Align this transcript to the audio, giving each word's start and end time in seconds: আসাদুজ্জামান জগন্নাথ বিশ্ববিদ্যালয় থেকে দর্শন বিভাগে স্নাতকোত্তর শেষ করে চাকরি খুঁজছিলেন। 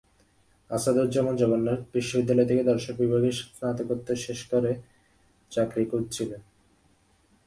আসাদুজ্জামান 0.69 1.35
জগন্নাথ 1.35 1.79
বিশ্ববিদ্যালয় 1.93 2.47
থেকে 2.47 2.63
দর্শন 2.63 2.93
বিভাগে 2.97 3.29
স্নাতকোত্তর 3.31 4.17
শেষ 4.17 4.39
করে 4.51 4.71
চাকরি 5.51 5.83
খুঁজছিলেন। 5.85 6.41